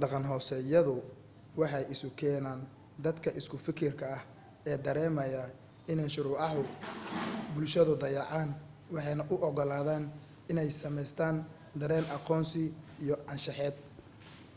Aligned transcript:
dhaqan-hoosaadyadu 0.00 0.94
waxay 1.60 1.84
isu 1.94 2.08
keenaan 2.20 2.60
dadka 3.04 3.28
isku 3.40 3.56
fikirka 3.66 4.04
ah 4.16 4.22
ee 4.70 4.78
dareemaya 4.86 5.42
inay 5.92 6.10
shuruucaha 6.14 6.60
bulshadu 7.54 7.92
dayaceen 8.02 8.50
waxaanay 8.94 9.28
u 9.34 9.36
ogolaadaan 9.48 10.04
inay 10.50 10.68
samaystaan 10.82 11.36
dareen 11.80 12.06
aqoonsi 12.16 12.62
iyo 13.02 13.16
ahaansheed 13.20 13.74